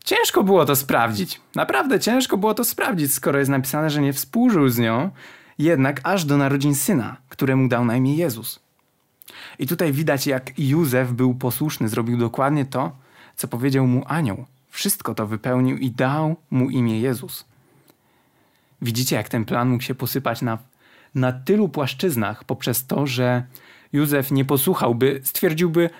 ciężko 0.04 0.42
było 0.42 0.64
to 0.64 0.76
sprawdzić. 0.76 1.40
Naprawdę 1.54 2.00
ciężko 2.00 2.36
było 2.36 2.54
to 2.54 2.64
sprawdzić, 2.64 3.14
skoro 3.14 3.38
jest 3.38 3.50
napisane, 3.50 3.90
że 3.90 4.02
nie 4.02 4.12
współżył 4.12 4.68
z 4.68 4.78
nią, 4.78 5.10
jednak 5.58 6.00
aż 6.02 6.24
do 6.24 6.36
narodzin 6.36 6.74
syna, 6.74 7.16
któremu 7.28 7.68
dał 7.68 7.84
na 7.84 7.96
imię 7.96 8.16
Jezus. 8.16 8.60
I 9.58 9.66
tutaj 9.66 9.92
widać, 9.92 10.26
jak 10.26 10.58
Józef 10.58 11.12
był 11.12 11.34
posłuszny, 11.34 11.88
zrobił 11.88 12.18
dokładnie 12.18 12.64
to, 12.64 12.92
co 13.36 13.48
powiedział 13.48 13.86
mu 13.86 14.02
anioł. 14.06 14.44
Wszystko 14.70 15.14
to 15.14 15.26
wypełnił 15.26 15.76
i 15.76 15.90
dał 15.90 16.36
mu 16.50 16.70
imię 16.70 17.00
Jezus. 17.00 17.44
Widzicie, 18.82 19.16
jak 19.16 19.28
ten 19.28 19.44
plan 19.44 19.68
mógł 19.68 19.82
się 19.82 19.94
posypać 19.94 20.42
na, 20.42 20.58
na 21.16 21.32
tylu 21.32 21.68
płaszczyznach 21.68 22.44
poprzez 22.44 22.86
to, 22.86 23.06
że 23.06 23.42
Józef 23.92 24.30
nie 24.30 24.44
posłuchałby, 24.44 25.20
stwierdziłby, 25.24 25.90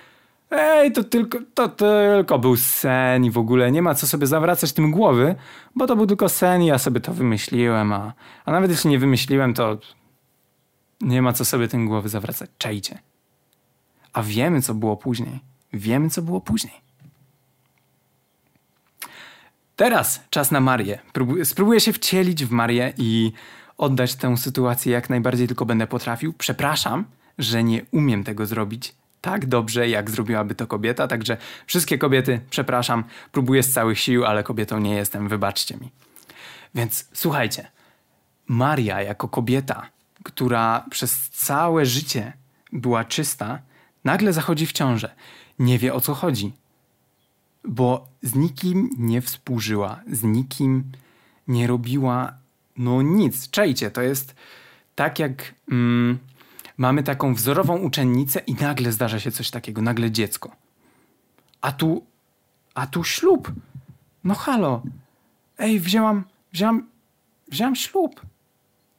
Ej, 0.51 0.91
to 0.91 1.03
tylko, 1.03 1.37
to 1.53 1.69
tylko 1.69 2.39
był 2.39 2.57
sen 2.57 3.25
i 3.25 3.31
w 3.31 3.37
ogóle 3.37 3.71
nie 3.71 3.81
ma 3.81 3.95
co 3.95 4.07
sobie 4.07 4.27
zawracać 4.27 4.73
tym 4.73 4.91
głowy, 4.91 5.35
bo 5.75 5.87
to 5.87 5.95
był 5.95 6.07
tylko 6.07 6.29
sen 6.29 6.61
i 6.61 6.65
ja 6.65 6.77
sobie 6.77 6.99
to 6.99 7.13
wymyśliłem, 7.13 7.93
a, 7.93 8.13
a 8.45 8.51
nawet 8.51 8.71
jeśli 8.71 8.89
nie 8.89 8.99
wymyśliłem, 8.99 9.53
to 9.53 9.77
nie 11.01 11.21
ma 11.21 11.33
co 11.33 11.45
sobie 11.45 11.67
tym 11.67 11.87
głowy 11.87 12.09
zawracać. 12.09 12.49
Czajcie. 12.57 12.99
A 14.13 14.23
wiemy, 14.23 14.61
co 14.61 14.73
było 14.73 14.97
później. 14.97 15.39
Wiemy, 15.73 16.09
co 16.09 16.21
było 16.21 16.41
później. 16.41 16.73
Teraz 19.75 20.23
czas 20.29 20.51
na 20.51 20.59
Marię. 20.59 20.99
spróbuję 21.43 21.79
się 21.79 21.93
wcielić 21.93 22.45
w 22.45 22.51
Marię 22.51 22.93
i 22.97 23.31
oddać 23.77 24.15
tę 24.15 24.37
sytuację 24.37 24.93
jak 24.93 25.09
najbardziej 25.09 25.47
tylko 25.47 25.65
będę 25.65 25.87
potrafił. 25.87 26.33
Przepraszam, 26.33 27.05
że 27.37 27.63
nie 27.63 27.85
umiem 27.91 28.23
tego 28.23 28.45
zrobić 28.45 28.95
tak 29.21 29.45
dobrze, 29.45 29.89
jak 29.89 30.11
zrobiłaby 30.11 30.55
to 30.55 30.67
kobieta. 30.67 31.07
Także 31.07 31.37
wszystkie 31.65 31.97
kobiety, 31.97 32.41
przepraszam, 32.49 33.03
próbuję 33.31 33.63
z 33.63 33.73
całych 33.73 33.99
sił, 33.99 34.25
ale 34.25 34.43
kobietą 34.43 34.79
nie 34.79 34.95
jestem, 34.95 35.29
wybaczcie 35.29 35.77
mi. 35.77 35.91
Więc 36.75 37.07
słuchajcie, 37.13 37.67
Maria 38.47 39.01
jako 39.01 39.27
kobieta, 39.27 39.89
która 40.23 40.85
przez 40.89 41.29
całe 41.29 41.85
życie 41.85 42.33
była 42.73 43.05
czysta, 43.05 43.59
nagle 44.03 44.33
zachodzi 44.33 44.65
w 44.65 44.71
ciążę. 44.71 45.15
Nie 45.59 45.79
wie 45.79 45.93
o 45.93 46.01
co 46.01 46.13
chodzi, 46.13 46.53
bo 47.63 48.07
z 48.21 48.35
nikim 48.35 48.89
nie 48.97 49.21
współżyła, 49.21 49.99
z 50.11 50.23
nikim 50.23 50.91
nie 51.47 51.67
robiła 51.67 52.33
no 52.77 53.01
nic. 53.01 53.49
Czajcie, 53.49 53.91
to 53.91 54.01
jest 54.01 54.35
tak 54.95 55.19
jak. 55.19 55.53
Mm, 55.71 56.17
mamy 56.77 57.03
taką 57.03 57.33
wzorową 57.33 57.77
uczennicę 57.77 58.39
i 58.39 58.53
nagle 58.53 58.91
zdarza 58.91 59.19
się 59.19 59.31
coś 59.31 59.49
takiego, 59.51 59.81
nagle 59.81 60.11
dziecko. 60.11 60.55
A 61.61 61.71
tu, 61.71 62.05
a 62.73 62.87
tu 62.87 63.03
ślub. 63.03 63.51
No 64.23 64.35
halo. 64.35 64.81
Ej, 65.57 65.79
wzięłam, 65.79 66.23
wzięłam, 66.53 66.89
wzięłam 67.47 67.75
ślub. 67.75 68.21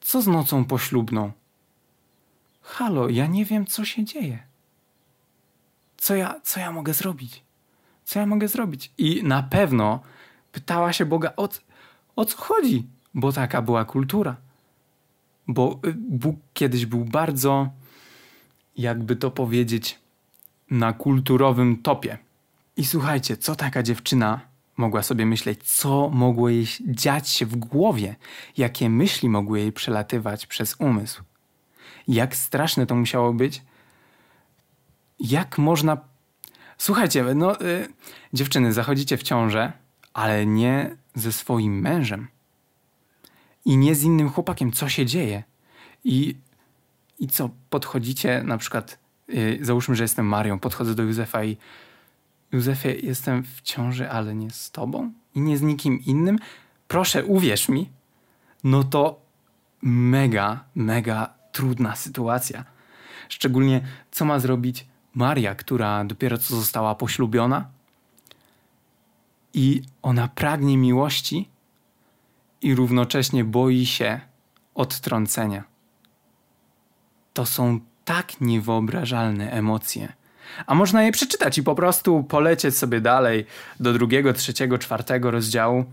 Co 0.01 0.21
z 0.21 0.27
nocą 0.27 0.65
poślubną? 0.65 1.31
Halo, 2.61 3.09
ja 3.09 3.27
nie 3.27 3.45
wiem, 3.45 3.65
co 3.65 3.85
się 3.85 4.05
dzieje. 4.05 4.39
Co 5.97 6.15
ja, 6.15 6.41
co 6.43 6.59
ja 6.59 6.71
mogę 6.71 6.93
zrobić? 6.93 7.43
Co 8.05 8.19
ja 8.19 8.25
mogę 8.25 8.47
zrobić? 8.47 8.91
I 8.97 9.23
na 9.23 9.43
pewno 9.43 9.99
pytała 10.51 10.93
się 10.93 11.05
Boga, 11.05 11.33
o, 11.37 11.49
o 12.15 12.25
co 12.25 12.37
chodzi? 12.37 12.87
Bo 13.13 13.31
taka 13.31 13.61
była 13.61 13.85
kultura 13.85 14.35
bo 15.49 15.79
y, 15.85 15.93
Bóg 15.97 16.35
kiedyś 16.53 16.85
był 16.85 17.05
bardzo, 17.05 17.69
jakby 18.77 19.15
to 19.15 19.31
powiedzieć, 19.31 19.99
na 20.71 20.93
kulturowym 20.93 21.77
topie. 21.77 22.17
I 22.77 22.85
słuchajcie, 22.85 23.37
co 23.37 23.55
taka 23.55 23.83
dziewczyna 23.83 24.41
mogła 24.77 25.03
sobie 25.03 25.25
myśleć, 25.25 25.63
co 25.63 26.09
mogło 26.09 26.49
jej 26.49 26.67
dziać 26.87 27.29
się 27.29 27.45
w 27.45 27.55
głowie, 27.55 28.15
jakie 28.57 28.89
myśli 28.89 29.29
mogły 29.29 29.59
jej 29.59 29.71
przelatywać 29.71 30.45
przez 30.45 30.75
umysł. 30.79 31.23
Jak 32.07 32.35
straszne 32.35 32.85
to 32.85 32.95
musiało 32.95 33.33
być. 33.33 33.61
Jak 35.19 35.57
można. 35.57 35.97
Słuchajcie, 36.77 37.23
no, 37.35 37.61
y, 37.61 37.87
dziewczyny, 38.33 38.73
zachodzicie 38.73 39.17
w 39.17 39.23
ciążę, 39.23 39.71
ale 40.13 40.45
nie 40.45 40.95
ze 41.15 41.31
swoim 41.31 41.79
mężem 41.79 42.27
i 43.65 43.77
nie 43.77 43.95
z 43.95 44.03
innym 44.03 44.29
chłopakiem, 44.29 44.71
co 44.71 44.89
się 44.89 45.05
dzieje. 45.05 45.43
I, 46.03 46.35
i 47.19 47.27
co, 47.27 47.49
podchodzicie 47.69 48.43
na 48.43 48.57
przykład, 48.57 48.99
yy, 49.27 49.59
załóżmy, 49.61 49.95
że 49.95 50.03
jestem 50.03 50.25
Marią, 50.25 50.59
podchodzę 50.59 50.95
do 50.95 51.03
Józefa 51.03 51.43
i 51.43 51.57
Józefie, 52.51 53.05
jestem 53.07 53.43
w 53.43 53.61
ciąży, 53.61 54.09
ale 54.09 54.35
nie 54.35 54.51
z 54.51 54.71
tobą 54.71 55.11
i 55.35 55.41
nie 55.41 55.57
z 55.57 55.61
nikim 55.61 55.99
innym. 56.05 56.39
Proszę, 56.87 57.25
uwierz 57.25 57.69
mi. 57.69 57.89
No 58.63 58.83
to 58.83 59.21
mega, 59.81 60.63
mega 60.75 61.33
trudna 61.51 61.95
sytuacja. 61.95 62.65
Szczególnie 63.29 63.81
co 64.11 64.25
ma 64.25 64.39
zrobić 64.39 64.87
Maria, 65.13 65.55
która 65.55 66.05
dopiero 66.05 66.37
co 66.37 66.55
została 66.55 66.95
poślubiona 66.95 67.69
i 69.53 69.81
ona 70.01 70.27
pragnie 70.27 70.77
miłości, 70.77 71.49
i 72.61 72.75
równocześnie 72.75 73.43
boi 73.43 73.85
się 73.85 74.19
odtrącenia. 74.75 75.63
To 77.33 77.45
są 77.45 77.79
tak 78.05 78.41
niewyobrażalne 78.41 79.51
emocje. 79.51 80.13
A 80.67 80.75
można 80.75 81.03
je 81.03 81.11
przeczytać 81.11 81.57
i 81.57 81.63
po 81.63 81.75
prostu 81.75 82.23
polecieć 82.23 82.77
sobie 82.77 83.01
dalej 83.01 83.45
do 83.79 83.93
drugiego, 83.93 84.33
trzeciego, 84.33 84.77
czwartego 84.77 85.31
rozdziału 85.31 85.85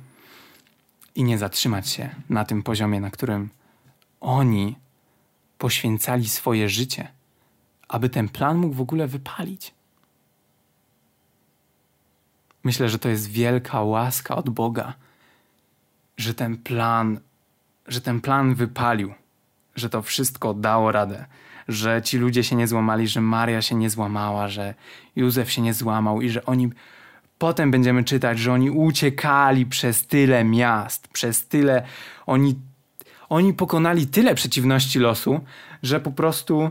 i 1.15 1.25
nie 1.25 1.39
zatrzymać 1.39 1.89
się 1.89 2.15
na 2.31 2.45
tym 2.45 2.63
poziomie, 2.63 3.01
na 3.01 3.11
którym 3.11 3.49
oni 4.21 4.77
poświęcali 5.59 6.29
swoje 6.29 6.69
życie, 6.69 7.09
aby 7.89 8.09
ten 8.09 8.29
plan 8.29 8.57
mógł 8.57 8.75
w 8.75 8.81
ogóle 8.81 9.07
wypalić. 9.07 9.75
Myślę, 12.65 12.89
że 12.89 12.99
to 12.99 13.09
jest 13.09 13.31
wielka 13.31 13.83
łaska 13.83 14.37
od 14.37 14.51
Boga 14.51 14.95
że 16.17 16.35
ten 16.35 16.57
plan, 16.57 17.21
że 17.89 18.01
ten 18.01 18.21
plan 18.21 18.55
wypalił, 18.55 19.15
że 19.77 19.89
to 19.89 20.03
wszystko 20.03 20.55
dało 20.55 20.93
radę, 20.93 21.25
że 21.69 22.03
ci 22.03 22.19
ludzie 22.19 22.45
się 22.45 22.57
nie 22.57 22.67
złamali, 22.67 23.09
że 23.09 23.21
Maria 23.21 23.63
się 23.63 23.75
nie 23.75 23.91
złamała, 23.91 24.49
że 24.49 24.75
Józef 25.17 25.51
się 25.51 25.63
nie 25.63 25.75
złamał 25.75 26.21
i 26.21 26.29
że 26.29 26.47
oni 26.47 26.71
potem 27.39 27.71
będziemy 27.71 28.05
czytać, 28.05 28.39
że 28.39 28.53
oni 28.53 28.71
uciekali 28.71 29.67
przez 29.67 30.07
tyle 30.07 30.45
miast, 30.45 31.09
przez 31.09 31.47
tyle 31.47 31.83
oni 32.27 32.55
oni 33.29 33.55
pokonali 33.55 34.07
tyle 34.07 34.35
przeciwności 34.35 34.99
losu, 34.99 35.41
że 35.83 36.01
po 36.01 36.13
prostu 36.13 36.71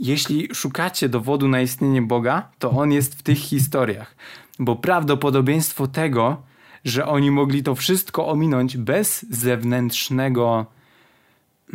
jeśli 0.00 0.54
szukacie 0.54 1.08
dowodu 1.08 1.48
na 1.48 1.60
istnienie 1.60 2.02
Boga, 2.02 2.48
to 2.58 2.70
on 2.70 2.92
jest 2.92 3.14
w 3.14 3.22
tych 3.22 3.38
historiach, 3.38 4.14
bo 4.58 4.76
prawdopodobieństwo 4.76 5.86
tego, 5.86 6.42
że 6.84 7.06
oni 7.06 7.30
mogli 7.30 7.62
to 7.62 7.74
wszystko 7.74 8.28
ominąć 8.28 8.76
bez 8.76 9.26
zewnętrznego 9.30 10.66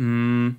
mm, 0.00 0.54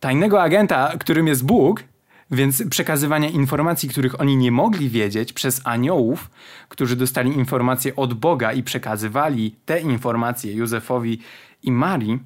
tajnego 0.00 0.42
agenta, 0.42 0.92
którym 0.98 1.26
jest 1.26 1.44
Bóg, 1.44 1.84
Więc 2.30 2.68
przekazywanie 2.70 3.30
informacji, 3.30 3.88
których 3.88 4.20
oni 4.20 4.36
nie 4.36 4.52
mogli 4.52 4.90
wiedzieć 4.90 5.32
przez 5.32 5.60
aniołów, 5.64 6.30
którzy 6.68 6.96
dostali 6.96 7.32
informacje 7.32 7.96
od 7.96 8.14
Boga 8.14 8.52
i 8.52 8.62
przekazywali 8.62 9.54
te 9.66 9.80
informacje 9.80 10.52
Józefowi 10.52 11.18
i 11.62 11.72
Marii, 11.72 12.18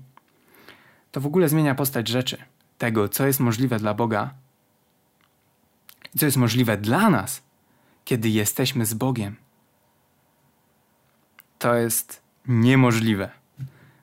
to 1.13 1.21
w 1.21 1.27
ogóle 1.27 1.49
zmienia 1.49 1.75
postać 1.75 2.09
rzeczy. 2.09 2.37
Tego, 2.79 3.09
co 3.09 3.27
jest 3.27 3.41
możliwe 3.41 3.79
dla 3.79 3.95
Boga 3.95 4.31
co 6.19 6.27
jest 6.27 6.37
możliwe 6.37 6.77
dla 6.77 7.11
nas, 7.11 7.43
kiedy 8.05 8.29
jesteśmy 8.29 8.87
z 8.87 8.95
Bogiem. 8.95 9.37
To 11.59 11.75
jest 11.75 12.23
niemożliwe. 12.49 13.31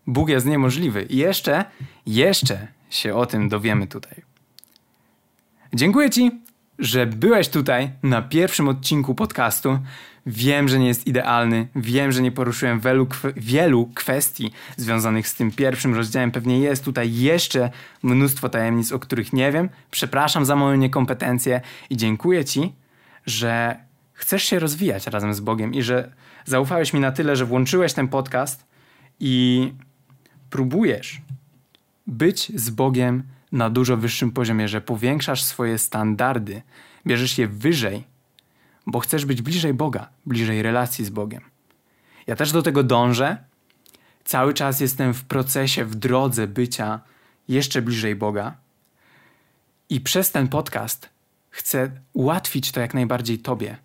Bóg 0.08 0.30
jest 0.30 0.46
niemożliwy. 0.46 1.04
I 1.04 1.18
jeszcze, 1.18 1.66
jeszcze 2.06 2.68
się 2.90 3.16
o 3.16 3.26
tym 3.26 3.50
dowiemy 3.50 3.88
tutaj. 3.88 4.22
Dziękuję 5.74 6.10
Ci, 6.10 6.32
że 6.80 7.06
byłeś 7.06 7.50
tutaj 7.50 7.92
na 8.04 8.22
pierwszym 8.22 8.68
odcinku 8.68 9.16
podcastu. 9.16 9.80
Wiem, 10.26 10.68
że 10.68 10.80
nie 10.80 10.88
jest 10.88 11.08
idealny, 11.08 11.68
wiem, 11.76 12.12
że 12.12 12.22
nie 12.22 12.32
poruszyłem 12.32 12.80
wielu, 12.80 13.08
wielu 13.36 13.90
kwestii 13.96 14.52
związanych 14.78 15.28
z 15.28 15.36
tym 15.36 15.52
pierwszym 15.52 15.96
rozdziałem. 15.96 16.32
Pewnie 16.32 16.60
jest 16.60 16.86
tutaj 16.86 17.16
jeszcze 17.16 17.70
mnóstwo 18.04 18.50
tajemnic, 18.50 18.92
o 18.92 19.00
których 19.00 19.34
nie 19.34 19.52
wiem. 19.52 19.70
Przepraszam 19.92 20.46
za 20.46 20.56
moją 20.56 20.78
niekompetencję 20.78 21.62
i 21.90 21.98
dziękuję 21.98 22.46
Ci, 22.46 22.74
że 23.26 23.78
chcesz 24.14 24.44
się 24.44 24.60
rozwijać 24.60 25.08
razem 25.08 25.34
z 25.34 25.40
Bogiem 25.40 25.74
i 25.74 25.82
że 25.82 26.12
zaufałeś 26.46 26.94
mi 26.94 27.00
na 27.00 27.12
tyle, 27.12 27.36
że 27.36 27.46
włączyłeś 27.46 27.94
ten 27.94 28.08
podcast 28.08 28.66
i 29.20 29.74
próbujesz 30.50 31.22
być 32.08 32.52
z 32.56 32.70
Bogiem 32.70 33.24
na 33.52 33.70
dużo 33.70 33.98
wyższym 33.98 34.32
poziomie, 34.32 34.68
że 34.68 34.82
powiększasz 34.82 35.44
swoje 35.44 35.78
standardy, 35.78 36.62
bierzesz 37.08 37.38
je 37.38 37.48
wyżej, 37.48 38.04
bo 38.88 39.00
chcesz 39.00 39.25
być 39.25 39.42
bliżej 39.42 39.74
Boga, 39.74 40.10
bliżej 40.25 40.62
relacji 40.62 41.06
z 41.06 41.10
Bogiem. 41.10 41.42
Ja 42.28 42.36
też 42.36 42.52
do 42.52 42.62
tego 42.62 42.84
dążę. 42.84 43.38
Cały 44.24 44.54
czas 44.54 44.80
jestem 44.80 45.14
w 45.14 45.24
procesie, 45.24 45.86
w 45.86 45.96
drodze 45.96 46.48
bycia 46.48 47.00
jeszcze 47.48 47.82
bliżej 47.82 48.16
Boga. 48.16 48.56
I 49.90 50.02
przez 50.02 50.32
ten 50.32 50.48
podcast 50.48 51.10
chcę 51.50 51.92
ułatwić 52.14 52.72
to 52.72 52.80
jak 52.80 52.94
najbardziej 52.94 53.40
Tobie, 53.40 53.78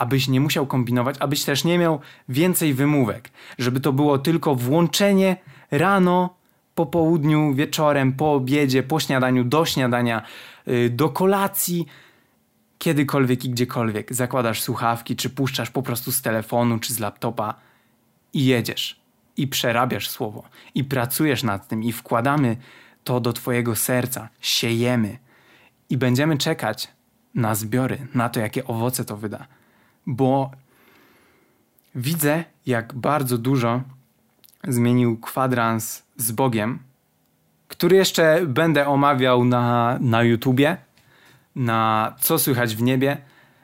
abyś 0.00 0.28
nie 0.28 0.40
musiał 0.40 0.66
kombinować, 0.66 1.16
abyś 1.20 1.44
też 1.44 1.64
nie 1.64 1.78
miał 1.78 2.00
więcej 2.28 2.74
wymówek, 2.74 3.30
żeby 3.58 3.80
to 3.80 3.92
było 3.92 4.18
tylko 4.18 4.54
włączenie 4.54 5.36
rano, 5.70 6.40
po 6.74 6.86
południu, 6.86 7.54
wieczorem, 7.54 8.12
po 8.12 8.32
obiedzie, 8.32 8.82
po 8.82 9.00
śniadaniu, 9.00 9.44
do 9.44 9.64
śniadania, 9.64 10.22
yy, 10.66 10.90
do 10.90 11.08
kolacji, 11.08 11.86
kiedykolwiek 12.78 13.44
i 13.44 13.50
gdziekolwiek. 13.50 14.14
Zakładasz 14.14 14.62
słuchawki, 14.62 15.16
czy 15.16 15.30
puszczasz 15.30 15.70
po 15.70 15.82
prostu 15.82 16.12
z 16.12 16.22
telefonu, 16.22 16.78
czy 16.78 16.94
z 16.94 16.98
laptopa 16.98 17.54
i 18.32 18.44
jedziesz. 18.46 19.00
I 19.36 19.48
przerabiasz 19.48 20.08
słowo, 20.08 20.42
i 20.74 20.84
pracujesz 20.84 21.42
nad 21.42 21.68
tym, 21.68 21.82
i 21.82 21.92
wkładamy 21.92 22.56
to 23.04 23.20
do 23.20 23.32
Twojego 23.32 23.76
serca, 23.76 24.28
siejemy 24.40 25.18
i 25.90 25.96
będziemy 25.96 26.38
czekać 26.38 26.88
na 27.34 27.54
zbiory, 27.54 28.06
na 28.14 28.28
to, 28.28 28.40
jakie 28.40 28.66
owoce 28.66 29.04
to 29.04 29.16
wyda. 29.16 29.46
Bo 30.06 30.50
widzę, 31.94 32.44
jak 32.66 32.94
bardzo 32.94 33.38
dużo 33.38 33.82
zmienił 34.68 35.20
kwadrans 35.20 36.02
z 36.16 36.32
Bogiem, 36.32 36.78
który 37.68 37.96
jeszcze 37.96 38.46
będę 38.46 38.86
omawiał 38.86 39.44
na, 39.44 39.98
na 40.00 40.22
YouTubie, 40.22 40.76
na 41.56 42.14
Co 42.20 42.38
Słychać 42.38 42.76
w 42.76 42.82
Niebie. 42.82 43.16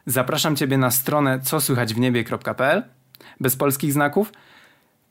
Zapraszam 0.06 0.56
Ciebie 0.56 0.78
na 0.78 0.90
stronę 0.90 1.40
cosłychaćwniebie.pl 1.50 2.82
bez 3.40 3.56
polskich 3.56 3.92
znaków. 3.92 4.32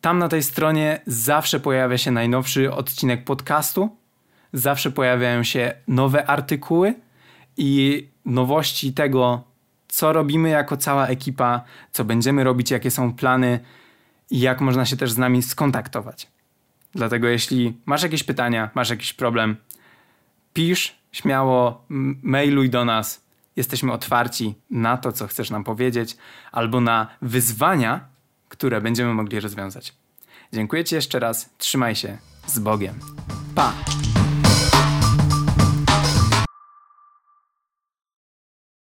Tam 0.01 0.19
na 0.19 0.29
tej 0.29 0.43
stronie 0.43 1.01
zawsze 1.07 1.59
pojawia 1.59 1.97
się 1.97 2.11
najnowszy 2.11 2.73
odcinek 2.73 3.23
podcastu, 3.23 3.97
zawsze 4.53 4.91
pojawiają 4.91 5.43
się 5.43 5.73
nowe 5.87 6.25
artykuły 6.25 6.93
i 7.57 8.07
nowości 8.25 8.93
tego, 8.93 9.43
co 9.95 10.13
robimy 10.13 10.49
jako 10.49 10.77
cała 10.77 11.07
ekipa, 11.07 11.61
co 11.91 12.05
będziemy 12.05 12.43
robić, 12.43 12.71
jakie 12.71 12.91
są 12.91 13.13
plany 13.13 13.59
i 14.29 14.39
jak 14.39 14.61
można 14.61 14.85
się 14.85 14.97
też 14.97 15.11
z 15.11 15.17
nami 15.17 15.43
skontaktować. 15.43 16.27
Dlatego 16.95 17.27
jeśli 17.27 17.77
masz 17.85 18.03
jakieś 18.03 18.23
pytania, 18.23 18.69
masz 18.73 18.89
jakiś 18.89 19.13
problem, 19.13 19.55
pisz 20.53 20.95
śmiało, 21.11 21.85
mailuj 22.23 22.69
do 22.69 22.85
nas. 22.85 23.25
Jesteśmy 23.55 23.91
otwarci 23.93 24.55
na 24.69 24.97
to, 24.97 25.11
co 25.11 25.27
chcesz 25.27 25.49
nam 25.49 25.63
powiedzieć, 25.63 26.17
albo 26.51 26.81
na 26.81 27.07
wyzwania, 27.21 28.05
które 28.49 28.81
będziemy 28.81 29.13
mogli 29.13 29.39
rozwiązać. 29.39 29.93
Dziękuję 30.53 30.83
Ci 30.83 30.95
jeszcze 30.95 31.19
raz. 31.19 31.49
Trzymaj 31.57 31.95
się 31.95 32.17
z 32.47 32.59
Bogiem. 32.59 32.99
Pa! 33.55 33.73